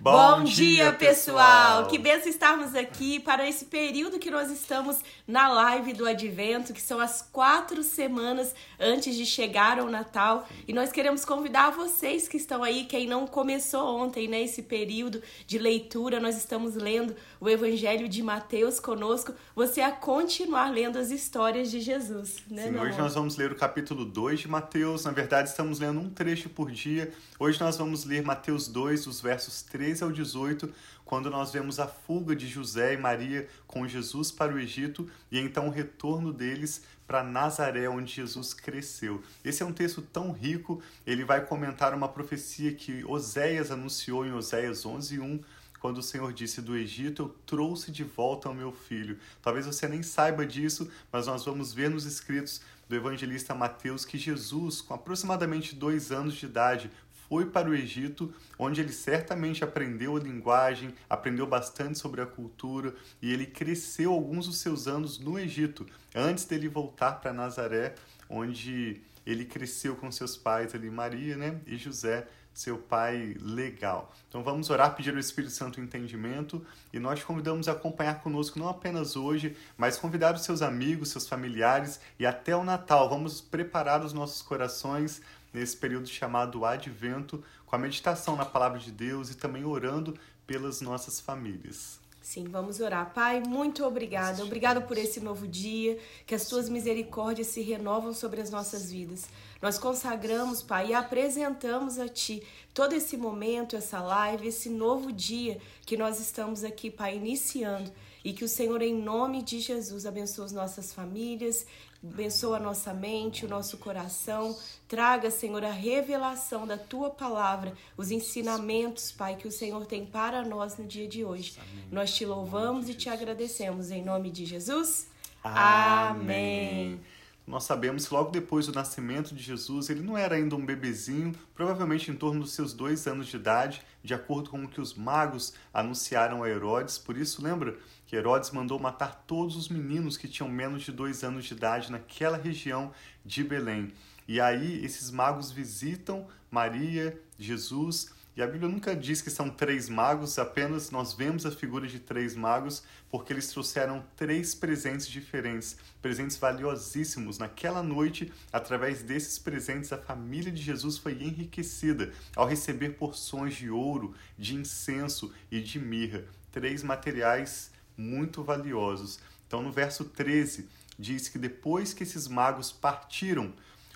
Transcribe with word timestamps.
Bom, 0.00 0.12
Bom 0.12 0.44
dia, 0.44 0.92
pessoal! 0.92 1.88
Que 1.88 1.98
benção 1.98 2.28
estarmos 2.28 2.72
aqui 2.76 3.18
para 3.18 3.48
esse 3.48 3.64
período 3.64 4.20
que 4.20 4.30
nós 4.30 4.48
estamos 4.48 5.00
na 5.26 5.48
live 5.48 5.92
do 5.92 6.06
Advento, 6.06 6.72
que 6.72 6.80
são 6.80 7.00
as 7.00 7.20
quatro 7.20 7.82
semanas 7.82 8.54
antes 8.78 9.16
de 9.16 9.26
chegar 9.26 9.80
ao 9.80 9.90
Natal. 9.90 10.46
E 10.68 10.72
nós 10.72 10.92
queremos 10.92 11.24
convidar 11.24 11.70
vocês 11.70 12.28
que 12.28 12.36
estão 12.36 12.62
aí, 12.62 12.84
quem 12.84 13.08
não 13.08 13.26
começou 13.26 13.98
ontem, 13.98 14.28
né, 14.28 14.40
esse 14.40 14.62
período 14.62 15.20
de 15.48 15.58
leitura, 15.58 16.20
nós 16.20 16.36
estamos 16.36 16.76
lendo 16.76 17.16
o 17.40 17.48
Evangelho 17.48 18.08
de 18.08 18.22
Mateus 18.22 18.78
conosco, 18.78 19.34
você 19.52 19.80
a 19.80 19.90
continuar 19.90 20.72
lendo 20.72 20.96
as 20.96 21.10
histórias 21.10 21.72
de 21.72 21.80
Jesus. 21.80 22.36
Né, 22.48 22.68
Sim, 22.68 22.78
hoje 22.78 22.96
nós 22.96 23.16
vamos 23.16 23.36
ler 23.36 23.50
o 23.50 23.56
capítulo 23.56 24.04
2 24.04 24.38
de 24.38 24.48
Mateus. 24.48 25.04
Na 25.04 25.10
verdade, 25.10 25.48
estamos 25.48 25.80
lendo 25.80 25.98
um 25.98 26.08
trecho 26.08 26.48
por 26.48 26.70
dia. 26.70 27.12
Hoje 27.36 27.60
nós 27.60 27.76
vamos 27.76 28.04
ler 28.04 28.22
Mateus 28.22 28.68
2, 28.68 29.08
os 29.08 29.20
versos 29.20 29.62
13 29.62 29.87
13 29.88 30.04
ao 30.04 30.12
18, 30.12 30.70
quando 31.02 31.30
nós 31.30 31.50
vemos 31.50 31.80
a 31.80 31.86
fuga 31.86 32.36
de 32.36 32.46
José 32.46 32.92
e 32.92 32.96
Maria 32.98 33.48
com 33.66 33.88
Jesus 33.88 34.30
para 34.30 34.52
o 34.52 34.58
Egito 34.58 35.08
e 35.32 35.38
então 35.38 35.68
o 35.68 35.70
retorno 35.70 36.30
deles 36.30 36.82
para 37.06 37.24
Nazaré, 37.24 37.88
onde 37.88 38.12
Jesus 38.12 38.52
cresceu. 38.52 39.22
Esse 39.42 39.62
é 39.62 39.66
um 39.66 39.72
texto 39.72 40.02
tão 40.02 40.30
rico, 40.30 40.82
ele 41.06 41.24
vai 41.24 41.42
comentar 41.42 41.94
uma 41.94 42.06
profecia 42.06 42.74
que 42.74 43.02
Oséias 43.06 43.70
anunciou 43.70 44.26
em 44.26 44.32
Oséias 44.32 44.84
11:1, 44.84 45.42
quando 45.80 45.98
o 45.98 46.02
Senhor 46.02 46.34
disse: 46.34 46.60
Do 46.60 46.76
Egito 46.76 47.22
eu 47.22 47.28
trouxe 47.46 47.90
de 47.90 48.04
volta 48.04 48.50
o 48.50 48.54
meu 48.54 48.72
filho. 48.72 49.18
Talvez 49.40 49.64
você 49.64 49.88
nem 49.88 50.02
saiba 50.02 50.44
disso, 50.44 50.90
mas 51.10 51.26
nós 51.26 51.46
vamos 51.46 51.72
ver 51.72 51.88
nos 51.88 52.04
escritos 52.04 52.60
do 52.88 52.96
evangelista 52.96 53.54
Mateus 53.54 54.04
que 54.04 54.16
Jesus, 54.16 54.80
com 54.80 54.94
aproximadamente 54.94 55.74
dois 55.74 56.10
anos 56.10 56.34
de 56.34 56.46
idade, 56.46 56.90
foi 57.28 57.46
para 57.46 57.68
o 57.68 57.74
Egito, 57.74 58.32
onde 58.58 58.80
ele 58.80 58.92
certamente 58.92 59.62
aprendeu 59.62 60.16
a 60.16 60.20
linguagem, 60.20 60.94
aprendeu 61.08 61.46
bastante 61.46 61.98
sobre 61.98 62.20
a 62.20 62.26
cultura 62.26 62.94
e 63.20 63.32
ele 63.32 63.46
cresceu 63.46 64.12
alguns 64.12 64.46
dos 64.46 64.58
seus 64.58 64.88
anos 64.88 65.18
no 65.18 65.38
Egito, 65.38 65.86
antes 66.14 66.44
dele 66.44 66.68
voltar 66.68 67.12
para 67.20 67.32
Nazaré, 67.32 67.94
onde 68.28 69.00
ele 69.26 69.44
cresceu 69.44 69.94
com 69.94 70.10
seus 70.10 70.36
pais 70.36 70.74
ali, 70.74 70.90
Maria 70.90 71.36
né, 71.36 71.60
e 71.66 71.76
José, 71.76 72.26
seu 72.58 72.76
pai 72.76 73.36
legal. 73.40 74.12
Então 74.28 74.42
vamos 74.42 74.68
orar, 74.68 74.96
pedir 74.96 75.12
ao 75.12 75.20
Espírito 75.20 75.52
Santo 75.52 75.80
entendimento 75.80 76.64
e 76.92 76.98
nós 76.98 77.22
convidamos 77.22 77.68
a 77.68 77.72
acompanhar 77.72 78.20
conosco 78.20 78.58
não 78.58 78.68
apenas 78.68 79.14
hoje, 79.14 79.56
mas 79.76 79.96
convidar 79.96 80.34
os 80.34 80.42
seus 80.42 80.60
amigos, 80.60 81.10
seus 81.10 81.28
familiares 81.28 82.00
e 82.18 82.26
até 82.26 82.56
o 82.56 82.64
Natal. 82.64 83.08
Vamos 83.08 83.40
preparar 83.40 84.04
os 84.04 84.12
nossos 84.12 84.42
corações 84.42 85.22
nesse 85.52 85.76
período 85.76 86.08
chamado 86.08 86.64
Advento, 86.64 87.42
com 87.66 87.76
a 87.76 87.78
meditação 87.78 88.36
na 88.36 88.44
palavra 88.44 88.78
de 88.78 88.90
Deus 88.90 89.30
e 89.30 89.36
também 89.36 89.64
orando 89.64 90.18
pelas 90.46 90.80
nossas 90.80 91.20
famílias. 91.20 92.00
Sim, 92.28 92.44
vamos 92.44 92.78
orar. 92.78 93.14
Pai, 93.14 93.40
muito 93.40 93.82
obrigada. 93.86 94.44
Obrigado 94.44 94.82
por 94.82 94.98
esse 94.98 95.18
novo 95.18 95.48
dia, 95.48 95.98
que 96.26 96.34
as 96.34 96.46
tuas 96.46 96.68
misericórdias 96.68 97.46
se 97.46 97.62
renovam 97.62 98.12
sobre 98.12 98.42
as 98.42 98.50
nossas 98.50 98.90
vidas. 98.90 99.26
Nós 99.62 99.78
consagramos, 99.78 100.62
Pai, 100.62 100.88
e 100.88 100.94
apresentamos 100.94 101.98
a 101.98 102.06
Ti 102.06 102.42
todo 102.74 102.92
esse 102.92 103.16
momento, 103.16 103.76
essa 103.76 104.02
live, 104.02 104.48
esse 104.48 104.68
novo 104.68 105.10
dia 105.10 105.58
que 105.86 105.96
nós 105.96 106.20
estamos 106.20 106.64
aqui, 106.64 106.90
Pai, 106.90 107.16
iniciando. 107.16 107.90
E 108.22 108.34
que 108.34 108.44
o 108.44 108.48
Senhor, 108.48 108.82
em 108.82 108.94
nome 108.94 109.40
de 109.40 109.58
Jesus, 109.58 110.04
abençoe 110.04 110.44
as 110.44 110.52
nossas 110.52 110.92
famílias, 110.92 111.64
abençoe 112.02 112.56
a 112.56 112.60
nossa 112.60 112.94
mente, 112.94 113.44
o 113.44 113.48
nosso 113.48 113.78
coração. 113.78 114.56
Traga, 114.86 115.30
Senhor, 115.30 115.64
a 115.64 115.70
revelação 115.70 116.66
da 116.66 116.78
tua 116.78 117.10
palavra, 117.10 117.74
os 117.96 118.10
ensinamentos, 118.10 119.12
Pai, 119.12 119.36
que 119.36 119.48
o 119.48 119.52
Senhor 119.52 119.84
tem 119.86 120.06
para 120.06 120.44
nós 120.44 120.76
no 120.76 120.86
dia 120.86 121.08
de 121.08 121.24
hoje. 121.24 121.54
Amém. 121.58 121.84
Nós 121.90 122.14
te 122.14 122.24
louvamos 122.24 122.88
e 122.88 122.94
te 122.94 123.08
agradecemos. 123.08 123.90
Em 123.90 124.04
nome 124.04 124.30
de 124.30 124.46
Jesus. 124.46 125.08
Amém. 125.42 126.94
Amém. 126.94 127.00
Nós 127.48 127.64
sabemos 127.64 128.06
que 128.06 128.12
logo 128.12 128.30
depois 128.30 128.66
do 128.66 128.74
nascimento 128.74 129.34
de 129.34 129.42
Jesus, 129.42 129.88
ele 129.88 130.02
não 130.02 130.18
era 130.18 130.34
ainda 130.34 130.54
um 130.54 130.66
bebezinho, 130.66 131.34
provavelmente 131.54 132.10
em 132.10 132.14
torno 132.14 132.42
dos 132.42 132.52
seus 132.52 132.74
dois 132.74 133.06
anos 133.06 133.26
de 133.26 133.36
idade, 133.36 133.80
de 134.04 134.12
acordo 134.12 134.50
com 134.50 134.62
o 134.62 134.68
que 134.68 134.82
os 134.82 134.92
magos 134.92 135.54
anunciaram 135.72 136.42
a 136.42 136.48
Herodes. 136.50 136.98
Por 136.98 137.16
isso, 137.16 137.42
lembra 137.42 137.74
que 138.06 138.14
Herodes 138.14 138.50
mandou 138.50 138.78
matar 138.78 139.24
todos 139.26 139.56
os 139.56 139.70
meninos 139.70 140.18
que 140.18 140.28
tinham 140.28 140.46
menos 140.46 140.82
de 140.82 140.92
dois 140.92 141.24
anos 141.24 141.46
de 141.46 141.54
idade 141.54 141.90
naquela 141.90 142.36
região 142.36 142.92
de 143.24 143.42
Belém. 143.42 143.94
E 144.28 144.42
aí, 144.42 144.84
esses 144.84 145.10
magos 145.10 145.50
visitam 145.50 146.26
Maria, 146.50 147.18
Jesus 147.38 148.10
e 148.38 148.42
a 148.42 148.46
Bíblia 148.46 148.70
nunca 148.70 148.94
diz 148.94 149.20
que 149.20 149.32
são 149.32 149.50
três 149.50 149.88
magos, 149.88 150.38
apenas 150.38 150.92
nós 150.92 151.12
vemos 151.12 151.44
a 151.44 151.50
figura 151.50 151.88
de 151.88 151.98
três 151.98 152.36
magos 152.36 152.84
porque 153.10 153.32
eles 153.32 153.48
trouxeram 153.48 154.04
três 154.14 154.54
presentes 154.54 155.08
diferentes, 155.08 155.76
presentes 156.00 156.36
valiosíssimos. 156.36 157.36
Naquela 157.36 157.82
noite, 157.82 158.32
através 158.52 159.02
desses 159.02 159.40
presentes, 159.40 159.92
a 159.92 159.98
família 159.98 160.52
de 160.52 160.62
Jesus 160.62 160.98
foi 160.98 161.14
enriquecida 161.14 162.12
ao 162.36 162.46
receber 162.46 162.90
porções 162.90 163.56
de 163.56 163.70
ouro, 163.70 164.14
de 164.38 164.54
incenso 164.54 165.34
e 165.50 165.60
de 165.60 165.80
mirra, 165.80 166.24
três 166.52 166.84
materiais 166.84 167.72
muito 167.96 168.44
valiosos. 168.44 169.18
Então, 169.48 169.64
no 169.64 169.72
verso 169.72 170.04
13, 170.04 170.68
diz 170.96 171.28
que 171.28 171.40
depois 171.40 171.92
que 171.92 172.04
esses 172.04 172.28
magos 172.28 172.70
partiram, 172.70 173.52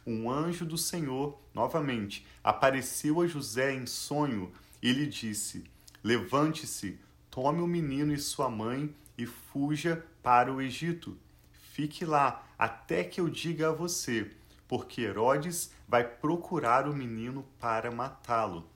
um 0.06 0.30
anjo 0.30 0.64
do 0.64 0.76
Senhor, 0.76 1.38
novamente, 1.54 2.26
apareceu 2.42 3.20
a 3.20 3.26
José 3.26 3.74
em 3.74 3.86
sonho 3.86 4.52
e 4.82 4.92
lhe 4.92 5.06
disse: 5.06 5.64
Levante-se, 6.02 6.98
tome 7.30 7.60
o 7.60 7.66
menino 7.66 8.12
e 8.12 8.18
sua 8.18 8.48
mãe 8.48 8.94
e 9.16 9.26
fuja 9.26 10.04
para 10.22 10.52
o 10.52 10.60
Egito. 10.60 11.16
Fique 11.52 12.04
lá 12.04 12.46
até 12.58 13.04
que 13.04 13.20
eu 13.20 13.28
diga 13.28 13.68
a 13.68 13.72
você, 13.72 14.30
porque 14.66 15.02
Herodes 15.02 15.70
vai 15.86 16.04
procurar 16.04 16.88
o 16.88 16.94
menino 16.94 17.44
para 17.58 17.90
matá-lo. 17.90 18.66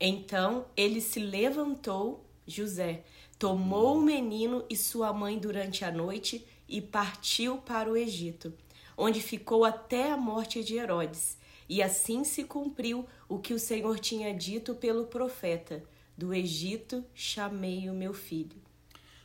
Então 0.00 0.66
ele 0.76 1.00
se 1.00 1.20
levantou, 1.20 2.24
José, 2.46 3.04
tomou 3.38 3.98
o 3.98 4.02
menino 4.02 4.64
e 4.68 4.76
sua 4.76 5.12
mãe 5.12 5.38
durante 5.38 5.84
a 5.84 5.92
noite 5.92 6.44
e 6.68 6.80
partiu 6.80 7.58
para 7.58 7.90
o 7.90 7.96
Egito 7.96 8.52
onde 8.96 9.20
ficou 9.20 9.64
até 9.64 10.10
a 10.10 10.16
morte 10.16 10.62
de 10.62 10.76
Herodes. 10.76 11.38
E 11.68 11.82
assim 11.82 12.24
se 12.24 12.44
cumpriu 12.44 13.06
o 13.28 13.38
que 13.38 13.54
o 13.54 13.58
Senhor 13.58 13.98
tinha 13.98 14.34
dito 14.34 14.74
pelo 14.74 15.06
profeta: 15.06 15.82
Do 16.16 16.34
Egito 16.34 17.04
chamei 17.14 17.88
o 17.88 17.94
meu 17.94 18.12
filho. 18.12 18.60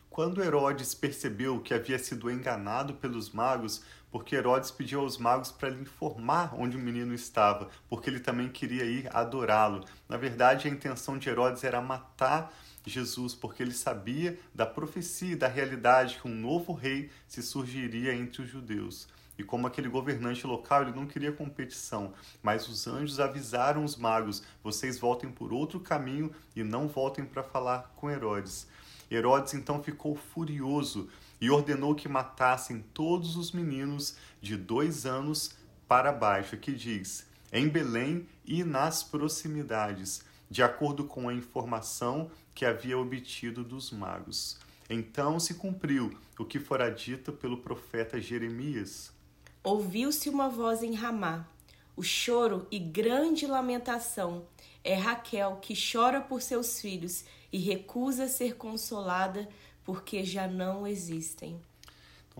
Quando 0.10 0.44
Herodes 0.44 0.96
percebeu 0.96 1.60
que 1.62 1.74
havia 1.74 2.00
sido 2.00 2.32
enganado 2.32 2.96
pelos 2.96 3.30
magos, 3.30 3.84
porque 4.10 4.36
Herodes 4.36 4.72
pediu 4.72 5.02
aos 5.02 5.18
magos 5.18 5.52
para 5.52 5.70
lhe 5.70 5.82
informar 5.82 6.56
onde 6.58 6.76
o 6.76 6.80
menino 6.80 7.14
estava, 7.14 7.70
porque 7.88 8.10
ele 8.10 8.20
também 8.20 8.50
queria 8.50 8.86
ir 8.86 9.16
adorá-lo. 9.16 9.84
Na 10.10 10.18
verdade, 10.18 10.68
a 10.68 10.72
intenção 10.72 11.18
de 11.18 11.30
Herodes 11.30 11.64
era 11.64 11.82
matar 11.82 12.52
Jesus, 12.84 13.36
porque 13.36 13.62
ele 13.62 13.74
sabia 13.74 14.40
da 14.56 14.66
profecia 14.66 15.34
e 15.34 15.36
da 15.36 15.48
realidade 15.48 16.18
que 16.20 16.28
um 16.28 16.34
novo 16.34 16.74
rei 16.74 17.12
se 17.28 17.44
surgiria 17.44 18.16
entre 18.16 18.42
os 18.42 18.50
judeus. 18.50 19.08
E 19.38 19.44
como 19.44 19.68
aquele 19.68 19.88
governante 19.88 20.48
local, 20.48 20.82
ele 20.82 20.96
não 20.96 21.06
queria 21.06 21.32
competição, 21.32 22.14
mas 22.42 22.68
os 22.68 22.88
anjos 22.88 23.20
avisaram 23.20 23.84
os 23.84 23.96
magos: 23.96 24.44
vocês 24.64 24.98
voltem 24.98 25.30
por 25.30 25.54
outro 25.54 25.80
caminho 25.80 26.32
e 26.56 26.64
não 26.64 26.88
voltem 26.88 27.24
para 27.24 27.44
falar 27.44 27.94
com 27.96 28.10
Herodes. 28.10 28.68
Herodes 29.10 29.54
então 29.54 29.82
ficou 29.82 30.16
furioso 30.16 31.08
e 31.40 31.50
ordenou 31.50 31.96
que 31.96 32.10
matassem 32.10 32.84
todos 32.94 33.36
os 33.36 33.52
meninos 33.52 34.18
de 34.42 34.58
dois 34.58 35.06
anos 35.06 35.56
para 35.88 36.12
baixo, 36.12 36.58
que 36.58 36.74
diz, 36.74 37.26
em 37.52 37.70
Belém 37.70 38.28
e 38.46 38.64
nas 38.64 39.04
proximidades, 39.04 40.24
de 40.50 40.62
acordo 40.62 41.06
com 41.06 41.30
a 41.30 41.34
informação 41.34 42.30
que 42.54 42.66
havia 42.66 42.98
obtido 42.98 43.64
dos 43.64 43.92
magos. 43.92 44.60
Então 44.90 45.40
se 45.40 45.54
cumpriu 45.54 46.18
o 46.40 46.46
que 46.46 46.60
fora 46.60 46.90
dito 46.90 47.32
pelo 47.32 47.58
profeta 47.58 48.20
Jeremias. 48.20 49.12
Ouviu-se 49.64 50.30
uma 50.30 50.50
voz 50.50 50.84
em 50.84 50.94
Ramá, 50.94 51.48
o 51.96 52.04
choro 52.04 52.68
e 52.72 52.80
grande 52.80 53.46
lamentação. 53.46 54.46
É 54.84 54.94
Raquel 54.96 55.58
que 55.62 55.74
chora 55.76 56.22
por 56.22 56.42
seus 56.42 56.80
filhos 56.80 57.26
e 57.52 57.58
recusa 57.58 58.28
ser 58.28 58.56
consolada 58.56 59.48
porque 59.84 60.24
já 60.24 60.48
não 60.48 60.86
existem. 60.86 61.60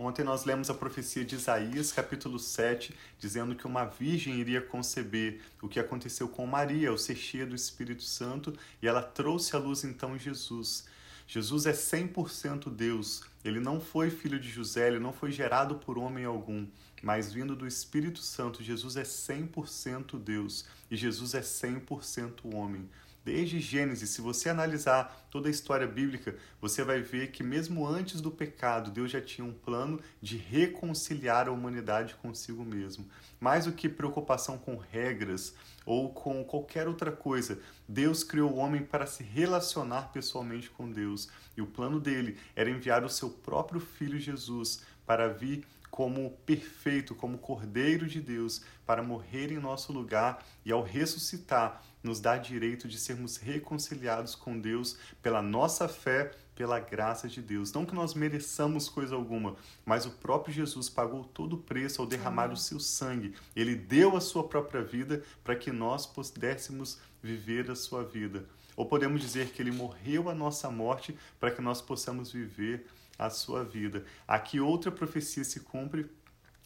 Ontem 0.00 0.22
nós 0.22 0.44
lemos 0.44 0.70
a 0.70 0.74
profecia 0.74 1.24
de 1.24 1.34
Isaías, 1.34 1.90
capítulo 1.90 2.38
7, 2.38 2.94
dizendo 3.18 3.56
que 3.56 3.66
uma 3.66 3.84
virgem 3.84 4.36
iria 4.36 4.60
conceber 4.60 5.40
o 5.60 5.66
que 5.66 5.80
aconteceu 5.80 6.28
com 6.28 6.46
Maria, 6.46 6.90
ao 6.90 6.96
ser 6.96 7.16
cheia 7.16 7.44
do 7.44 7.56
Espírito 7.56 8.04
Santo, 8.04 8.56
e 8.80 8.86
ela 8.86 9.02
trouxe 9.02 9.56
à 9.56 9.58
luz 9.58 9.82
então 9.82 10.16
Jesus. 10.16 10.86
Jesus 11.26 11.66
é 11.66 11.72
100% 11.72 12.70
Deus. 12.70 13.24
Ele 13.44 13.58
não 13.58 13.80
foi 13.80 14.08
filho 14.08 14.38
de 14.38 14.48
José, 14.48 14.86
ele 14.86 15.00
não 15.00 15.12
foi 15.12 15.32
gerado 15.32 15.74
por 15.74 15.98
homem 15.98 16.24
algum 16.24 16.64
mas 17.02 17.32
vindo 17.32 17.54
do 17.54 17.66
Espírito 17.66 18.20
Santo, 18.20 18.62
Jesus 18.62 18.96
é 18.96 19.02
100% 19.02 20.18
Deus 20.18 20.64
e 20.90 20.96
Jesus 20.96 21.34
é 21.34 21.40
100% 21.40 22.54
homem. 22.54 22.88
Desde 23.24 23.60
Gênesis, 23.60 24.08
se 24.08 24.22
você 24.22 24.48
analisar 24.48 25.28
toda 25.30 25.48
a 25.48 25.50
história 25.50 25.86
bíblica, 25.86 26.34
você 26.62 26.82
vai 26.82 27.02
ver 27.02 27.30
que 27.30 27.42
mesmo 27.42 27.86
antes 27.86 28.22
do 28.22 28.30
pecado, 28.30 28.90
Deus 28.90 29.10
já 29.10 29.20
tinha 29.20 29.46
um 29.46 29.52
plano 29.52 30.00
de 30.22 30.38
reconciliar 30.38 31.46
a 31.46 31.52
humanidade 31.52 32.14
consigo 32.14 32.64
mesmo. 32.64 33.06
Mais 33.38 33.66
do 33.66 33.72
que 33.72 33.86
preocupação 33.86 34.56
com 34.56 34.76
regras 34.76 35.54
ou 35.84 36.10
com 36.10 36.42
qualquer 36.42 36.88
outra 36.88 37.12
coisa, 37.12 37.60
Deus 37.86 38.24
criou 38.24 38.52
o 38.52 38.56
homem 38.56 38.82
para 38.82 39.06
se 39.06 39.22
relacionar 39.22 40.10
pessoalmente 40.10 40.70
com 40.70 40.90
Deus. 40.90 41.28
E 41.54 41.60
o 41.60 41.66
plano 41.66 42.00
dele 42.00 42.38
era 42.56 42.70
enviar 42.70 43.04
o 43.04 43.10
seu 43.10 43.28
próprio 43.28 43.78
filho 43.80 44.18
Jesus 44.18 44.80
para 45.04 45.28
vir 45.28 45.66
como 45.90 46.30
perfeito, 46.44 47.14
como 47.14 47.38
Cordeiro 47.38 48.06
de 48.06 48.20
Deus, 48.20 48.62
para 48.86 49.02
morrer 49.02 49.50
em 49.52 49.58
nosso 49.58 49.92
lugar 49.92 50.44
e 50.64 50.72
ao 50.72 50.82
ressuscitar, 50.82 51.82
nos 52.02 52.20
dá 52.20 52.36
direito 52.36 52.86
de 52.86 52.98
sermos 52.98 53.36
reconciliados 53.36 54.34
com 54.34 54.58
Deus 54.58 54.96
pela 55.22 55.42
nossa 55.42 55.88
fé, 55.88 56.30
pela 56.54 56.80
graça 56.80 57.28
de 57.28 57.40
Deus. 57.40 57.72
Não 57.72 57.84
que 57.84 57.94
nós 57.94 58.14
mereçamos 58.14 58.88
coisa 58.88 59.14
alguma, 59.14 59.56
mas 59.84 60.06
o 60.06 60.10
próprio 60.10 60.54
Jesus 60.54 60.88
pagou 60.88 61.24
todo 61.24 61.54
o 61.54 61.62
preço 61.62 62.00
ao 62.00 62.06
derramar 62.06 62.44
Amém. 62.44 62.54
o 62.54 62.58
seu 62.58 62.80
sangue. 62.80 63.34
Ele 63.54 63.74
deu 63.74 64.16
a 64.16 64.20
sua 64.20 64.46
própria 64.46 64.82
vida 64.82 65.22
para 65.44 65.56
que 65.56 65.70
nós 65.70 66.06
pudéssemos 66.06 66.98
viver 67.22 67.70
a 67.70 67.76
sua 67.76 68.04
vida. 68.04 68.44
Ou 68.76 68.86
podemos 68.86 69.20
dizer 69.20 69.50
que 69.50 69.60
ele 69.60 69.72
morreu 69.72 70.28
a 70.28 70.34
nossa 70.34 70.70
morte 70.70 71.16
para 71.40 71.50
que 71.50 71.60
nós 71.60 71.82
possamos 71.82 72.30
viver 72.30 72.86
a 73.18 73.28
sua 73.28 73.64
vida. 73.64 74.04
Aqui 74.26 74.60
outra 74.60 74.92
profecia 74.92 75.42
se 75.42 75.60
cumpre 75.60 76.08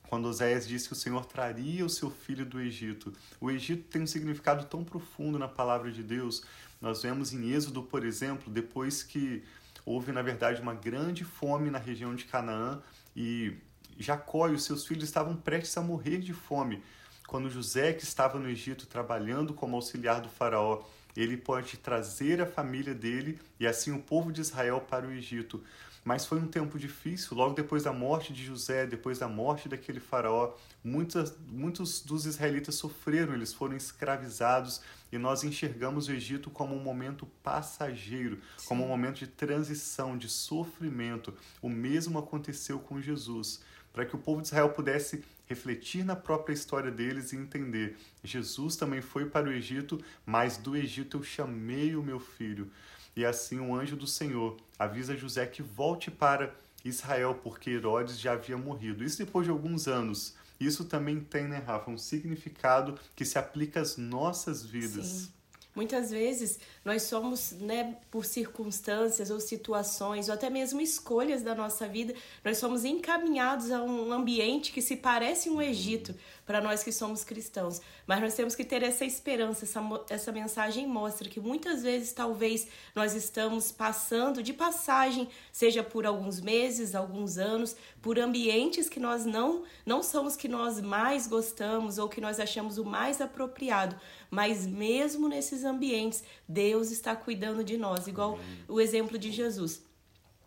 quando 0.09 0.27
Oséias 0.27 0.69
disse 0.69 0.89
que 0.89 0.93
o 0.93 0.97
Senhor 0.97 1.25
traria 1.25 1.87
o 1.87 1.89
seu 1.89 2.11
filho 2.11 2.45
do 2.45 2.61
Egito. 2.61 3.15
O 3.41 3.51
Egito 3.51 3.89
tem 3.89 4.03
um 4.03 4.07
significado 4.07 4.67
tão 4.67 4.85
profundo 4.85 5.39
na 5.39 5.49
palavra 5.49 5.91
de 5.91 6.03
Deus. 6.03 6.43
Nós 6.83 7.03
vemos 7.03 7.33
em 7.33 7.51
Êxodo, 7.51 7.83
por 7.83 8.05
exemplo, 8.05 8.53
depois 8.53 9.03
que 9.03 9.43
houve, 9.87 10.13
na 10.13 10.21
verdade, 10.21 10.61
uma 10.61 10.75
grande 10.75 11.25
fome 11.25 11.71
na 11.71 11.79
região 11.79 12.15
de 12.15 12.27
Canaã 12.27 12.83
e 13.17 13.57
Jacó 13.99 14.49
e 14.49 14.53
os 14.53 14.65
seus 14.65 14.87
filhos 14.87 15.05
estavam 15.05 15.35
prestes 15.35 15.77
a 15.79 15.81
morrer 15.81 16.19
de 16.19 16.35
fome. 16.35 16.83
Quando 17.27 17.49
José, 17.49 17.95
que 17.95 18.05
estava 18.05 18.39
no 18.39 18.51
Egito 18.51 18.87
trabalhando 18.87 19.55
como 19.55 19.77
auxiliar 19.77 20.21
do 20.21 20.29
faraó, 20.29 20.83
ele 21.17 21.37
pode 21.37 21.79
trazer 21.79 22.41
a 22.41 22.47
família 22.47 22.95
dele 22.95 23.39
e 23.59 23.67
assim 23.67 23.93
o 23.93 24.03
povo 24.03 24.31
de 24.31 24.43
Israel 24.43 24.81
para 24.81 25.07
o 25.07 25.13
Egito. 25.13 25.63
Mas 26.05 26.27
foi 26.27 26.39
um 26.39 26.49
tempo 26.49 26.79
difícil, 26.79 27.37
logo 27.37 27.55
depois 27.55 27.85
da 27.85 27.93
morte 27.93 28.33
de 28.33 28.45
José, 28.45 28.87
depois 28.87 29.21
da 29.21 29.29
morte 29.29 29.69
daquele 29.69 30.01
faraó, 30.01 30.53
muitas, 30.83 31.37
muitos 31.47 32.03
dos 32.03 32.27
israelitas 32.27 32.75
sofreram, 32.75 33.35
eles 33.35 33.55
foram 33.55 33.77
escravizados 33.77 34.81
e 35.13 35.19
nós 35.19 35.45
enxergamos 35.45 36.09
o 36.09 36.13
Egito 36.13 36.51
como 36.51 36.75
um 36.75 36.83
momento 36.83 37.25
passageiro, 37.43 38.41
Sim. 38.57 38.67
como 38.67 38.85
um 38.85 38.89
momento 38.89 39.19
de 39.19 39.29
transição, 39.29 40.19
de 40.19 40.29
sofrimento. 40.29 41.33
O 41.61 41.69
mesmo 41.69 42.19
aconteceu 42.19 42.81
com 42.81 43.01
Jesus, 43.01 43.63
para 43.93 44.05
que 44.05 44.17
o 44.17 44.19
povo 44.19 44.41
de 44.41 44.49
Israel 44.49 44.71
pudesse 44.71 45.23
refletir 45.47 46.05
na 46.05 46.17
própria 46.17 46.55
história 46.55 46.91
deles 46.91 47.33
e 47.33 47.37
entender: 47.37 47.97
Jesus 48.25 48.75
também 48.75 49.01
foi 49.01 49.27
para 49.27 49.49
o 49.49 49.53
Egito, 49.53 50.03
mas 50.27 50.57
do 50.57 50.75
Egito 50.75 51.19
eu 51.19 51.23
chamei 51.23 51.95
o 51.95 52.03
meu 52.03 52.19
filho. 52.19 52.71
E 53.15 53.25
assim 53.25 53.59
o 53.59 53.75
anjo 53.75 53.97
do 53.97 54.07
Senhor 54.07 54.57
avisa 54.79 55.17
José 55.17 55.47
que 55.47 55.63
volte 55.63 56.11
para 56.11 56.55
Israel, 56.85 57.39
porque 57.43 57.71
Herodes 57.71 58.19
já 58.19 58.33
havia 58.33 58.57
morrido. 58.57 59.05
Isso 59.05 59.19
depois 59.19 59.47
de 59.47 59.51
alguns 59.51 59.87
anos. 59.87 60.35
Isso 60.59 60.85
também 60.85 61.21
tem, 61.21 61.49
né, 61.49 61.59
Rafa, 61.59 61.91
um 61.91 61.99
significado 61.99 62.99
que 63.17 63.25
se 63.25 63.39
aplica 63.39 63.81
às 63.81 63.97
nossas 63.97 64.65
vidas. 64.65 65.07
Sim. 65.07 65.33
Muitas 65.75 66.11
vezes 66.11 66.61
nós 66.85 67.03
somos, 67.03 67.53
né, 67.53 67.97
por 68.11 68.27
circunstâncias 68.27 69.31
ou 69.31 69.41
situações, 69.41 70.29
ou 70.29 70.35
até 70.35 70.51
mesmo 70.51 70.83
escolhas 70.83 71.43
da 71.43 71.55
nossa 71.55 71.89
vida, 71.89 72.15
nós 72.45 72.59
somos 72.59 72.85
encaminhados 72.85 73.71
a 73.71 73.83
um 73.83 74.13
ambiente 74.13 74.71
que 74.71 74.83
se 74.83 74.97
parece 74.97 75.49
um 75.49 75.63
Egito 75.63 76.15
para 76.45 76.61
nós 76.61 76.83
que 76.83 76.93
somos 76.93 77.25
cristãos. 77.25 77.81
Mas 78.07 78.21
nós 78.21 78.35
temos 78.35 78.55
que 78.55 78.65
ter 78.65 78.83
essa 78.83 79.05
esperança, 79.05 79.65
essa, 79.65 79.81
essa 80.09 80.33
mensagem 80.33 80.87
mostra 80.87 81.29
que 81.29 81.41
muitas 81.41 81.83
vezes, 81.83 82.13
talvez, 82.13 82.67
nós 82.95 83.15
estamos 83.15 83.71
passando 83.71 84.43
de 84.43 84.53
passagem, 84.53 85.29
seja 85.53 85.83
por 85.83 86.07
alguns 86.07 86.41
meses, 86.41 86.95
alguns 86.95 87.39
anos, 87.39 87.77
por 88.01 88.19
ambientes 88.19 88.89
que 88.89 89.01
nós 89.01 89.25
não, 89.25 89.63
não 89.85 90.03
são 90.03 90.27
os 90.27 90.37
que 90.37 90.49
nós 90.49 90.81
mais 90.81 91.27
gostamos 91.27 91.99
ou 91.99 92.09
que 92.09 92.21
nós 92.21 92.41
achamos 92.41 92.79
o 92.79 92.85
mais 92.85 93.21
apropriado 93.21 93.97
mas 94.33 94.67
mesmo 94.67 95.29
nesses 95.29 95.63
ambientes, 95.63 96.25
Deus 96.49 96.91
está 96.91 97.15
cuidando 97.15 97.63
de 97.63 97.77
nós, 97.77 98.07
igual 98.07 98.39
o 98.67 98.81
exemplo 98.81 99.19
de 99.19 99.31
Jesus. 99.31 99.83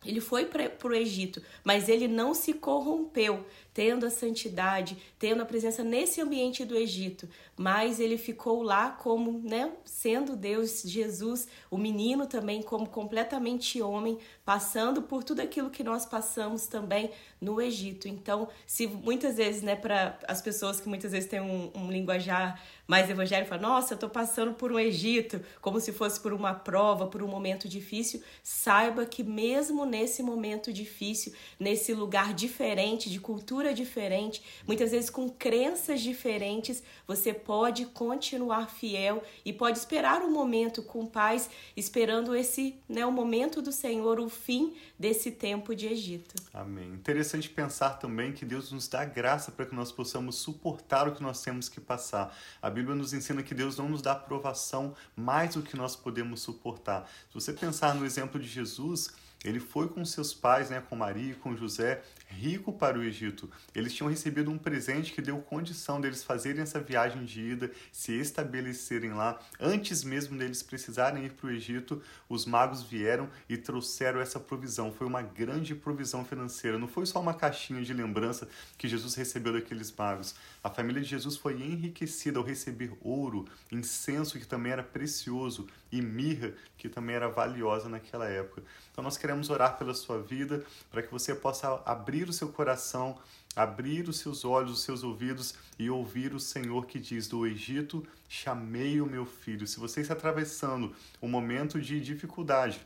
Ele 0.05 0.21
foi 0.21 0.45
para 0.45 0.71
o 0.83 0.93
Egito, 0.93 1.41
mas 1.63 1.89
ele 1.89 2.07
não 2.07 2.33
se 2.33 2.53
corrompeu 2.53 3.45
tendo 3.75 4.05
a 4.05 4.09
santidade, 4.09 4.97
tendo 5.19 5.41
a 5.41 5.45
presença 5.45 5.83
nesse 5.83 6.21
ambiente 6.21 6.63
do 6.63 6.77
Egito, 6.77 7.27
mas 7.57 7.99
ele 7.99 8.17
ficou 8.17 8.63
lá 8.63 8.89
como, 8.89 9.41
né, 9.43 9.69
sendo 9.83 10.33
Deus, 10.33 10.81
Jesus, 10.83 11.45
o 11.69 11.77
menino 11.77 12.25
também 12.25 12.63
como 12.63 12.87
completamente 12.87 13.81
homem, 13.81 14.17
passando 14.45 15.01
por 15.01 15.25
tudo 15.25 15.41
aquilo 15.41 15.69
que 15.69 15.83
nós 15.83 16.05
passamos 16.05 16.67
também 16.67 17.11
no 17.41 17.61
Egito. 17.61 18.07
Então, 18.07 18.47
se 18.65 18.87
muitas 18.87 19.35
vezes, 19.35 19.61
né, 19.61 19.75
para 19.75 20.17
as 20.25 20.41
pessoas 20.41 20.79
que 20.79 20.87
muitas 20.87 21.11
vezes 21.11 21.29
têm 21.29 21.41
um, 21.41 21.69
um 21.75 21.91
linguajar 21.91 22.61
mais 22.87 23.09
evangélico, 23.09 23.49
falam, 23.49 23.69
nossa, 23.69 23.93
eu 23.93 23.95
estou 23.95 24.09
passando 24.09 24.53
por 24.53 24.71
um 24.71 24.79
Egito, 24.79 25.41
como 25.59 25.81
se 25.81 25.91
fosse 25.91 26.17
por 26.17 26.31
uma 26.31 26.53
prova, 26.53 27.07
por 27.07 27.21
um 27.21 27.27
momento 27.27 27.67
difícil, 27.67 28.23
saiba 28.41 29.05
que 29.05 29.21
mesmo 29.21 29.85
nesse 29.95 30.21
momento 30.21 30.73
difícil, 30.73 31.31
nesse 31.57 31.93
lugar 31.93 32.33
diferente, 32.33 33.09
de 33.09 33.17
cultura 33.17 33.73
diferente, 33.73 34.43
muitas 34.67 34.91
vezes 34.91 35.09
com 35.09 35.29
crenças 35.29 36.01
diferentes, 36.01 36.83
você 37.07 37.33
pode 37.33 37.85
continuar 37.85 38.69
fiel 38.69 39.23
e 39.45 39.53
pode 39.53 39.77
esperar 39.77 40.21
um 40.21 40.29
momento 40.29 40.83
com 40.83 41.05
paz, 41.05 41.49
esperando 41.77 42.35
esse, 42.35 42.75
né, 42.89 43.05
o 43.05 43.11
momento 43.11 43.61
do 43.61 43.71
Senhor, 43.71 44.19
o 44.19 44.27
fim 44.27 44.73
desse 44.99 45.31
tempo 45.31 45.73
de 45.73 45.87
Egito. 45.87 46.35
Amém. 46.53 46.89
Interessante 46.89 47.49
pensar 47.49 47.91
também 47.91 48.33
que 48.33 48.43
Deus 48.43 48.73
nos 48.73 48.89
dá 48.89 49.05
graça 49.05 49.49
para 49.49 49.65
que 49.65 49.75
nós 49.75 49.93
possamos 49.93 50.35
suportar 50.35 51.07
o 51.07 51.15
que 51.15 51.23
nós 51.23 51.41
temos 51.41 51.69
que 51.69 51.79
passar. 51.79 52.37
A 52.61 52.69
Bíblia 52.69 52.95
nos 52.95 53.13
ensina 53.13 53.41
que 53.41 53.53
Deus 53.53 53.77
não 53.77 53.87
nos 53.87 54.01
dá 54.01 54.11
aprovação 54.11 54.93
mais 55.15 55.55
do 55.55 55.61
que 55.61 55.77
nós 55.77 55.95
podemos 55.95 56.41
suportar. 56.41 57.09
Se 57.29 57.33
você 57.33 57.53
pensar 57.53 57.95
no 57.95 58.05
exemplo 58.05 58.39
de 58.39 58.47
Jesus, 58.47 59.09
ele 59.45 59.59
foi 59.59 59.87
com 59.87 60.03
seus 60.03 60.33
pais, 60.33 60.71
né, 60.71 60.81
com 60.81 60.95
Maria 60.95 61.31
e 61.31 61.35
com 61.35 61.55
José, 61.55 62.01
rico 62.27 62.73
para 62.73 62.97
o 62.97 63.03
Egito. 63.03 63.47
Eles 63.75 63.93
tinham 63.93 64.09
recebido 64.09 64.49
um 64.49 64.57
presente 64.57 65.13
que 65.13 65.21
deu 65.21 65.37
condição 65.37 66.01
deles 66.01 66.23
fazerem 66.23 66.63
essa 66.63 66.79
viagem 66.79 67.23
de 67.23 67.41
ida, 67.41 67.71
se 67.91 68.11
estabelecerem 68.13 69.13
lá. 69.13 69.39
Antes 69.59 70.03
mesmo 70.03 70.35
deles 70.35 70.63
precisarem 70.63 71.25
ir 71.25 71.33
para 71.33 71.45
o 71.45 71.51
Egito, 71.51 72.01
os 72.27 72.43
magos 72.45 72.81
vieram 72.81 73.29
e 73.47 73.55
trouxeram 73.55 74.19
essa 74.19 74.39
provisão. 74.39 74.91
Foi 74.91 75.05
uma 75.05 75.21
grande 75.21 75.75
provisão 75.75 76.25
financeira. 76.25 76.79
Não 76.79 76.87
foi 76.87 77.05
só 77.05 77.21
uma 77.21 77.33
caixinha 77.33 77.83
de 77.83 77.93
lembrança 77.93 78.47
que 78.79 78.87
Jesus 78.87 79.13
recebeu 79.13 79.53
daqueles 79.53 79.93
magos. 79.95 80.33
A 80.63 80.71
família 80.71 81.03
de 81.03 81.07
Jesus 81.07 81.37
foi 81.37 81.61
enriquecida 81.61 82.39
ao 82.39 82.45
receber 82.45 82.91
ouro, 82.99 83.45
incenso 83.71 84.39
que 84.39 84.47
também 84.47 84.71
era 84.71 84.81
precioso 84.81 85.67
e 85.97 86.01
mirra 86.01 86.53
que 86.77 86.89
também 86.89 87.15
era 87.15 87.29
valiosa 87.29 87.87
naquela 87.87 88.27
época. 88.27 88.61
Então 88.91 89.03
nós 89.03 89.17
queremos 89.17 89.49
orar 89.49 89.77
pela 89.77 89.93
sua 89.93 90.21
vida, 90.21 90.63
para 90.91 91.01
que 91.01 91.11
você 91.11 91.33
possa 91.33 91.81
abrir 91.85 92.27
o 92.27 92.33
seu 92.33 92.49
coração, 92.49 93.17
abrir 93.55 94.09
os 94.09 94.19
seus 94.19 94.43
olhos, 94.43 94.71
os 94.71 94.83
seus 94.83 95.03
ouvidos 95.03 95.55
e 95.79 95.89
ouvir 95.89 96.33
o 96.33 96.39
Senhor 96.39 96.85
que 96.85 96.99
diz: 96.99 97.27
Do 97.27 97.47
Egito 97.47 98.05
chamei 98.27 98.99
o 98.99 99.05
meu 99.05 99.25
filho. 99.25 99.65
Se 99.65 99.79
você 99.79 100.01
está 100.01 100.13
atravessando 100.13 100.93
um 101.21 101.27
momento 101.27 101.79
de 101.79 101.99
dificuldade, 102.01 102.85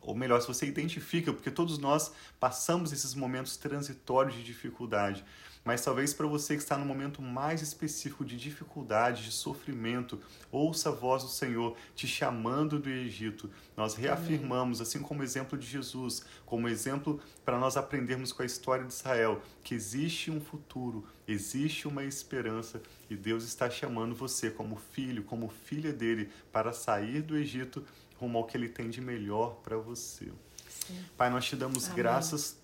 ou 0.00 0.14
melhor, 0.14 0.40
se 0.40 0.48
você 0.48 0.64
identifica, 0.64 1.32
porque 1.32 1.50
todos 1.50 1.78
nós 1.78 2.12
passamos 2.40 2.92
esses 2.92 3.14
momentos 3.14 3.56
transitórios 3.56 4.34
de 4.34 4.42
dificuldade, 4.42 5.24
mas 5.68 5.82
talvez 5.82 6.14
para 6.14 6.26
você 6.26 6.56
que 6.56 6.62
está 6.62 6.78
no 6.78 6.86
momento 6.86 7.20
mais 7.20 7.60
específico 7.60 8.24
de 8.24 8.38
dificuldade, 8.38 9.24
de 9.24 9.30
sofrimento, 9.30 10.18
ouça 10.50 10.88
a 10.88 10.92
voz 10.92 11.22
do 11.22 11.28
Senhor 11.28 11.76
te 11.94 12.08
chamando 12.08 12.78
do 12.78 12.88
Egito. 12.88 13.50
Nós 13.76 13.94
reafirmamos, 13.94 14.80
assim 14.80 15.00
como 15.02 15.20
o 15.20 15.22
exemplo 15.22 15.58
de 15.58 15.66
Jesus, 15.66 16.24
como 16.46 16.70
exemplo 16.70 17.20
para 17.44 17.58
nós 17.58 17.76
aprendermos 17.76 18.32
com 18.32 18.40
a 18.40 18.46
história 18.46 18.86
de 18.86 18.94
Israel, 18.94 19.42
que 19.62 19.74
existe 19.74 20.30
um 20.30 20.40
futuro, 20.40 21.04
existe 21.28 21.86
uma 21.86 22.02
esperança 22.02 22.80
e 23.10 23.14
Deus 23.14 23.44
está 23.44 23.68
chamando 23.68 24.14
você 24.14 24.50
como 24.50 24.80
filho, 24.94 25.22
como 25.22 25.50
filha 25.66 25.92
dele, 25.92 26.30
para 26.50 26.72
sair 26.72 27.20
do 27.20 27.36
Egito 27.36 27.84
rumo 28.18 28.38
ao 28.38 28.46
que 28.46 28.56
ele 28.56 28.70
tem 28.70 28.88
de 28.88 29.02
melhor 29.02 29.56
para 29.62 29.76
você. 29.76 30.32
Sim. 30.66 31.04
Pai, 31.14 31.28
nós 31.28 31.44
te 31.44 31.56
damos 31.56 31.84
Amém. 31.84 31.96
graças 31.98 32.56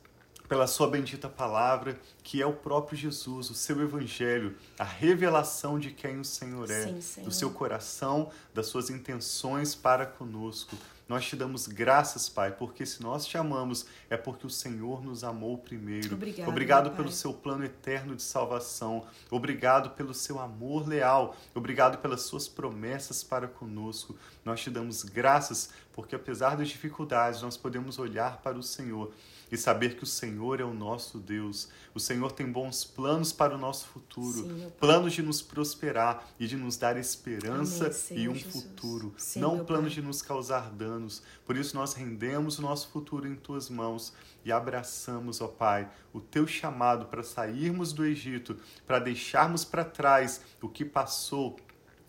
pela 0.48 0.66
sua 0.66 0.88
bendita 0.88 1.28
palavra, 1.28 1.98
que 2.22 2.40
é 2.40 2.46
o 2.46 2.52
próprio 2.52 2.96
Jesus, 2.96 3.50
o 3.50 3.54
seu 3.54 3.80
evangelho, 3.80 4.56
a 4.78 4.84
revelação 4.84 5.78
de 5.78 5.90
quem 5.90 6.18
o 6.20 6.24
Senhor 6.24 6.70
é, 6.70 6.84
Sim, 6.84 7.00
Senhor. 7.00 7.26
do 7.26 7.34
seu 7.34 7.50
coração, 7.50 8.30
das 8.52 8.66
suas 8.66 8.90
intenções 8.90 9.74
para 9.74 10.04
conosco. 10.04 10.76
Nós 11.06 11.26
te 11.26 11.36
damos 11.36 11.66
graças, 11.66 12.30
Pai, 12.30 12.50
porque 12.50 12.86
se 12.86 13.02
nós 13.02 13.26
te 13.26 13.36
amamos, 13.36 13.84
é 14.08 14.16
porque 14.16 14.46
o 14.46 14.50
Senhor 14.50 15.04
nos 15.04 15.22
amou 15.22 15.58
primeiro. 15.58 16.14
Obrigado, 16.14 16.48
Obrigado 16.48 16.90
pelo 16.92 17.08
Pai. 17.08 17.12
seu 17.12 17.34
plano 17.34 17.62
eterno 17.62 18.16
de 18.16 18.22
salvação. 18.22 19.04
Obrigado 19.30 19.90
pelo 19.90 20.14
seu 20.14 20.38
amor 20.40 20.88
leal. 20.88 21.36
Obrigado 21.54 21.98
pelas 21.98 22.22
suas 22.22 22.48
promessas 22.48 23.22
para 23.22 23.46
conosco. 23.46 24.16
Nós 24.44 24.60
te 24.62 24.70
damos 24.70 25.02
graças 25.02 25.68
porque, 25.94 26.16
apesar 26.16 26.56
das 26.56 26.68
dificuldades, 26.68 27.40
nós 27.40 27.56
podemos 27.56 28.00
olhar 28.00 28.38
para 28.42 28.58
o 28.58 28.62
Senhor 28.62 29.12
e 29.50 29.56
saber 29.56 29.94
que 29.96 30.02
o 30.02 30.06
Senhor 30.06 30.60
é 30.60 30.64
o 30.64 30.74
nosso 30.74 31.18
Deus. 31.18 31.68
O 31.94 32.00
Senhor 32.00 32.32
tem 32.32 32.50
bons 32.50 32.82
planos 32.82 33.32
para 33.32 33.54
o 33.54 33.58
nosso 33.58 33.86
futuro, 33.86 34.42
Sim, 34.42 34.72
planos 34.80 35.12
de 35.12 35.22
nos 35.22 35.40
prosperar 35.40 36.26
e 36.38 36.48
de 36.48 36.56
nos 36.56 36.76
dar 36.76 36.96
esperança 36.96 37.86
Amém, 37.86 38.24
e 38.24 38.28
um 38.28 38.34
Jesus. 38.34 38.64
futuro, 38.64 39.14
Sim, 39.16 39.38
não 39.38 39.64
planos 39.64 39.92
de 39.92 40.02
nos 40.02 40.20
causar 40.20 40.68
danos. 40.70 41.22
Por 41.46 41.56
isso 41.56 41.76
nós 41.76 41.94
rendemos 41.94 42.58
o 42.58 42.62
nosso 42.62 42.88
futuro 42.88 43.28
em 43.28 43.36
tuas 43.36 43.70
mãos 43.70 44.12
e 44.44 44.50
abraçamos, 44.50 45.40
ó 45.40 45.46
Pai, 45.46 45.88
o 46.12 46.20
teu 46.20 46.44
chamado 46.44 47.06
para 47.06 47.22
sairmos 47.22 47.92
do 47.92 48.04
Egito, 48.04 48.56
para 48.84 48.98
deixarmos 48.98 49.64
para 49.64 49.84
trás 49.84 50.40
o 50.60 50.68
que 50.68 50.84
passou 50.84 51.56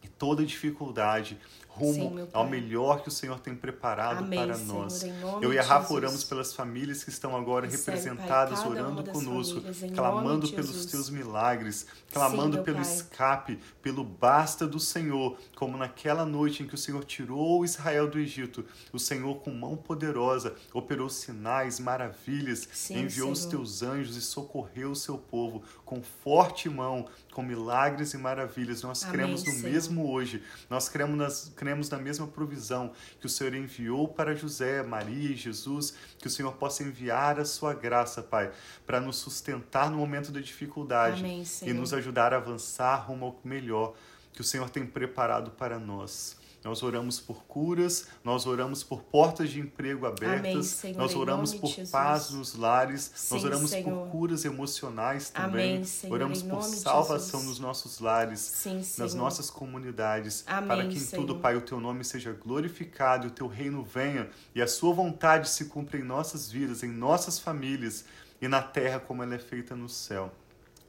e 0.02 0.08
toda 0.08 0.46
dificuldade 0.46 1.40
rumo 1.76 2.20
Sim, 2.20 2.28
ao 2.32 2.48
melhor 2.48 3.02
que 3.02 3.10
o 3.10 3.12
Senhor 3.12 3.40
tem 3.40 3.54
preparado 3.56 4.20
Amém, 4.20 4.40
para 4.40 4.58
nós. 4.60 5.04
Eu 5.42 5.54
e 5.54 5.60
a 5.60 5.64
Rafa 5.64 5.94
oramos 5.94 6.24
pelas 6.24 6.54
famílias 6.54 7.04
que 7.04 7.10
estão 7.10 7.36
agora 7.36 7.66
Recebe, 7.66 7.98
representadas, 7.98 8.60
Pai, 8.62 8.70
orando 8.70 9.04
conosco, 9.12 9.62
famílias, 9.62 9.92
clamando 9.94 10.48
pelos 10.50 10.86
teus 10.86 11.10
milagres, 11.10 11.86
clamando 12.12 12.56
meu 12.56 12.64
pelo 12.64 12.78
Pai. 12.78 12.86
escape, 12.86 13.60
pelo 13.82 14.04
basta 14.04 14.66
do 14.66 14.80
Senhor, 14.80 15.38
como 15.56 15.78
naquela 15.78 16.26
noite 16.26 16.64
em 16.64 16.68
que 16.68 16.76
o 16.76 16.78
Senhor 16.78 17.04
tirou 17.04 17.66
Israel 17.66 18.08
do 18.10 18.18
Egito. 18.18 18.64
O 18.94 19.00
Senhor, 19.00 19.36
com 19.42 19.52
mão 19.52 19.76
poderosa, 19.76 20.56
operou 20.74 21.10
sinais, 21.10 21.80
maravilhas, 21.80 22.68
Sim, 22.72 23.00
enviou 23.02 23.32
os 23.32 23.40
Senhor. 23.40 23.52
teus 23.52 23.84
anjos 23.84 24.16
e 24.16 24.22
socorreu 24.22 24.92
o 24.92 24.96
seu 24.96 25.18
povo 25.18 25.64
com 25.86 26.02
forte 26.02 26.68
mão, 26.68 27.08
com 27.32 27.44
milagres 27.44 28.14
e 28.14 28.18
maravilhas. 28.18 28.82
Nós 28.82 29.04
Amém, 29.04 29.14
cremos 29.14 29.44
no 29.44 29.52
Senhor. 29.52 29.72
mesmo 29.72 30.12
hoje. 30.12 30.44
Nós 30.70 30.90
cremos, 30.90 31.16
nas, 31.16 31.52
cremos 31.56 31.90
na 31.90 32.00
mesma 32.00 32.28
provisão 32.28 32.92
que 33.20 33.28
o 33.28 33.30
Senhor 33.30 33.54
enviou 33.54 34.08
para 34.08 34.36
José, 34.36 34.82
Maria 34.82 35.32
e 35.32 35.36
Jesus, 35.36 35.96
que 36.18 36.28
o 36.28 36.30
Senhor 36.30 36.52
possa 36.54 36.84
enviar 36.84 37.40
a 37.40 37.46
sua 37.46 37.74
graça, 37.74 38.24
Pai, 38.24 38.52
para 38.86 39.00
nos 39.00 39.18
sustentar 39.18 39.92
no 39.92 39.98
momento 39.98 40.32
da 40.32 40.42
dificuldade 40.42 41.20
Amém, 41.20 41.44
e 41.62 41.72
nos 41.72 41.94
ajudar 41.94 42.34
a 42.34 42.38
avançar 42.38 42.96
rumo 42.96 43.26
ao 43.28 43.40
melhor 43.44 43.94
que 44.34 44.42
o 44.42 44.44
Senhor 44.44 44.70
tem 44.70 44.86
preparado 44.86 45.52
para 45.52 45.80
nós. 45.80 46.36
Nós 46.66 46.82
oramos 46.82 47.20
por 47.20 47.44
curas, 47.44 48.08
nós 48.24 48.48
oramos 48.48 48.84
por 48.84 49.04
portas 49.04 49.52
de 49.52 49.60
emprego 49.60 50.08
abertas, 50.08 50.84
Amém, 50.84 50.96
nós 50.98 51.14
oramos 51.14 51.54
por 51.54 51.70
Jesus. 51.70 51.92
paz 51.92 52.32
nos 52.32 52.56
lares, 52.56 53.12
nós 53.30 53.40
Sim, 53.40 53.48
oramos 53.48 53.70
Senhor. 53.70 53.84
por 53.84 54.10
curas 54.10 54.46
emocionais 54.46 55.30
também, 55.30 55.76
Amém, 55.76 55.84
Senhor, 55.84 56.14
oramos 56.16 56.42
por 56.42 56.64
salvação 56.64 57.44
nos 57.44 57.60
nossos 57.60 58.00
lares, 58.00 58.40
Sim, 58.40 58.82
nas 58.98 59.14
nossas 59.14 59.52
comunidades, 59.52 60.44
Amém, 60.48 60.68
para 60.68 60.88
que 60.88 60.96
em 60.96 61.00
Senhor. 61.00 61.22
tudo, 61.22 61.40
Pai, 61.40 61.56
o 61.56 61.62
teu 61.62 61.80
nome 61.80 62.04
seja 62.04 62.34
glorificado 62.34 63.28
o 63.28 63.30
teu 63.30 63.46
reino 63.46 63.84
venha 63.84 64.28
e 64.56 64.60
a 64.60 64.68
sua 64.68 64.92
vontade 64.92 65.48
se 65.48 65.66
cumpra 65.66 66.00
em 66.00 66.04
nossas 66.04 66.52
vidas, 66.52 66.82
em 66.82 66.92
nossas 66.92 67.38
famílias 67.38 68.06
e 68.42 68.48
na 68.48 68.64
terra 68.64 69.00
como 69.00 69.22
ela 69.22 69.36
é 69.36 69.40
feita 69.40 69.76
no 69.76 69.88
céu. 69.88 70.34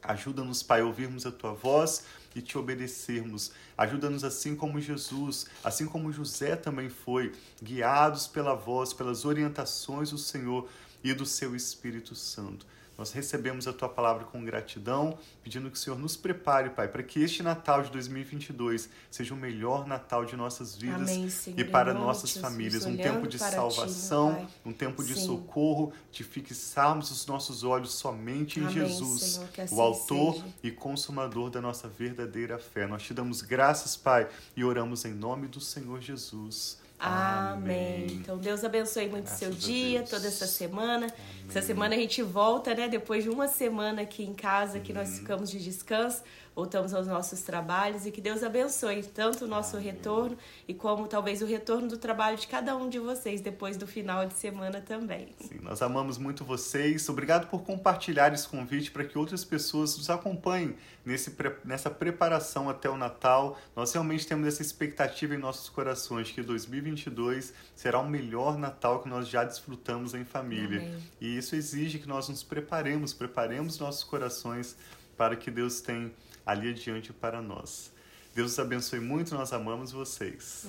Ajuda-nos, 0.03 0.63
Pai, 0.63 0.81
a 0.81 0.85
ouvirmos 0.87 1.27
a 1.27 1.33
tua 1.33 1.53
voz 1.53 2.05
e 2.37 2.43
te 2.43 2.59
obedecermos. 2.59 3.51
Ajuda-nos 3.79 4.23
assim 4.23 4.55
como 4.55 4.79
Jesus, 4.79 5.47
assim 5.65 5.87
como 5.87 6.13
José 6.13 6.55
também 6.55 6.91
foi, 6.91 7.33
guiados 7.61 8.29
pela 8.29 8.55
voz, 8.55 8.93
pelas 8.93 9.25
orientações 9.25 10.11
do 10.11 10.19
Senhor 10.19 10.69
e 11.03 11.15
do 11.15 11.25
seu 11.25 11.57
Espírito 11.57 12.15
Santo. 12.15 12.67
Nós 12.97 13.13
recebemos 13.13 13.69
a 13.69 13.73
tua 13.73 13.89
palavra 13.89 14.25
com 14.25 14.45
gratidão, 14.45 15.19
pedindo 15.43 15.71
que 15.71 15.77
o 15.77 15.81
Senhor 15.81 15.99
nos 15.99 16.17
prepare, 16.17 16.71
Pai, 16.71 16.89
para 16.89 17.03
que 17.03 17.21
este 17.23 17.43
Natal 17.43 17.83
de 17.83 17.91
2022 17.91 18.89
seja 19.11 19.35
o 19.35 19.37
melhor 19.37 19.87
Natal 19.87 20.25
de 20.25 20.35
nossas 20.37 20.77
vidas 20.77 21.11
Amém, 21.11 21.29
Senhor, 21.29 21.61
e 21.61 21.65
para 21.65 21.93
nossas 21.93 22.31
Jesus, 22.31 22.45
famílias. 22.45 22.87
Um 22.87 22.97
tempo 22.97 23.27
de 23.29 23.39
ti, 23.39 23.45
salvação, 23.45 24.35
Pai. 24.35 24.49
um 24.65 24.73
tempo 24.73 25.05
de 25.05 25.15
Sim. 25.15 25.27
socorro, 25.27 25.93
de 26.11 26.25
fixarmos 26.25 27.11
os 27.11 27.27
nossos 27.27 27.65
olhos 27.65 27.93
somente 27.95 28.61
em 28.61 28.63
Amém, 28.63 28.75
Jesus, 28.75 29.23
Senhor, 29.23 29.49
assim 29.59 29.75
o 29.75 29.81
autor 29.81 30.35
seja. 30.35 30.47
e 30.63 30.71
consumador 30.71 31.51
da 31.51 31.61
nossa 31.61 31.89
verdadeira 31.89 32.59
fé. 32.59 32.87
Nós 32.87 33.03
te 33.03 33.13
damos 33.13 33.43
graças, 33.43 33.97
Pai, 33.97 34.29
e 34.57 34.65
oramos 34.65 35.05
em 35.05 35.13
nome 35.13 35.49
do 35.49 35.61
Senhor 35.61 36.01
Jesus. 36.01 36.79
Amém. 36.99 38.07
Então 38.11 38.39
Deus 38.39 38.65
abençoe 38.65 39.09
muito 39.09 39.25
o 39.25 39.27
Graças 39.27 39.39
seu 39.39 39.51
dia, 39.51 40.03
toda 40.03 40.27
essa 40.27 40.47
semana. 40.47 41.07
Essa 41.49 41.63
semana 41.63 41.95
a 41.95 41.99
gente 41.99 42.23
volta, 42.23 42.75
né? 42.75 42.89
Depois 42.89 43.23
de 43.23 43.31
uma 43.31 43.49
semana 43.49 44.03
aqui 44.03 44.25
em 44.25 44.35
casa, 44.35 44.81
que 44.81 44.93
nós 44.93 45.19
ficamos 45.19 45.51
de 45.51 45.63
descanso, 45.63 46.23
voltamos 46.57 46.95
aos 46.95 47.07
nossos 47.07 47.43
trabalhos 47.43 48.07
e 48.07 48.11
que 48.11 48.21
Deus 48.23 48.43
abençoe 48.43 49.03
tanto 49.03 49.45
o 49.45 49.47
nosso 49.47 49.77
retorno 49.77 50.39
e 50.67 50.73
como 50.73 51.07
talvez 51.07 51.43
o 51.43 51.47
retorno 51.47 51.87
do 51.87 51.99
trabalho 51.99 52.39
de 52.39 52.47
cada 52.49 52.75
um 52.75 52.89
de 52.89 52.99
vocês 52.99 53.43
depois 53.43 53.77
do 53.77 53.87
final 53.87 54.25
de 54.25 54.33
semana 54.33 54.81
também. 54.81 55.29
Sim, 55.39 55.59
nós 55.61 55.83
amamos 55.83 56.17
muito 56.17 56.47
vocês. 56.47 57.07
Obrigado 57.11 57.49
por 57.49 57.63
compartilhar 57.63 58.33
esse 58.33 58.49
convite 58.49 58.91
para 58.91 59.05
que 59.05 59.19
outras 59.19 59.45
pessoas 59.45 59.99
nos 59.99 60.09
acompanhem 60.09 60.75
nesse, 61.05 61.37
nessa 61.63 61.91
preparação 61.91 62.71
até 62.71 62.89
o 62.89 62.97
Natal. 62.97 63.59
Nós 63.77 63.93
realmente 63.93 64.27
temos 64.27 64.49
essa 64.49 64.63
expectativa 64.63 65.35
em 65.35 65.39
nossos 65.39 65.69
corações 65.69 66.31
que 66.31 66.41
2022 66.41 67.53
será 67.75 67.99
o 67.99 68.09
melhor 68.09 68.57
Natal 68.57 69.03
que 69.03 69.11
nós 69.11 69.29
já 69.29 69.45
desfrutamos 69.45 70.15
em 70.15 70.25
família. 70.25 70.79
Amém. 70.79 71.03
E 71.21 71.37
isso 71.37 71.55
exige 71.55 71.99
que 71.99 72.09
nós 72.09 72.31
nos 72.31 72.43
preparemos, 72.43 73.13
preparemos 73.13 73.79
nossos 73.79 74.05
corações 74.05 74.75
para 75.19 75.37
que 75.37 75.51
Deus 75.51 75.83
tem 75.83 76.13
ali 76.47 76.71
adiante 76.71 77.13
para 77.13 77.43
nós. 77.43 77.93
Deus 78.35 78.53
os 78.53 78.59
abençoe 78.59 79.01
muito, 79.01 79.35
nós 79.35 79.53
amamos 79.53 79.91
vocês. 79.91 80.65